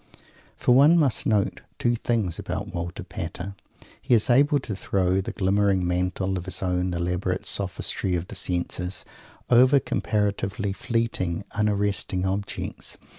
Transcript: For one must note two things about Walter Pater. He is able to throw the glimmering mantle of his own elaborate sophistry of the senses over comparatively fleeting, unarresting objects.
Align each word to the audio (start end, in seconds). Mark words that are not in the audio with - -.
For 0.55 0.73
one 0.73 0.97
must 0.97 1.27
note 1.27 1.61
two 1.77 1.93
things 1.95 2.39
about 2.39 2.73
Walter 2.73 3.03
Pater. 3.03 3.53
He 4.01 4.15
is 4.15 4.31
able 4.31 4.57
to 4.57 4.75
throw 4.75 5.21
the 5.21 5.31
glimmering 5.31 5.85
mantle 5.85 6.39
of 6.39 6.45
his 6.45 6.63
own 6.63 6.95
elaborate 6.95 7.45
sophistry 7.45 8.15
of 8.15 8.27
the 8.27 8.33
senses 8.33 9.05
over 9.51 9.79
comparatively 9.79 10.73
fleeting, 10.73 11.43
unarresting 11.51 12.25
objects. 12.25 12.97